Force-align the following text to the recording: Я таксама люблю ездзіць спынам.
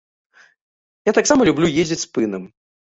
Я 1.11 1.15
таксама 1.19 1.41
люблю 1.53 1.73
ездзіць 1.85 2.03
спынам. 2.09 2.53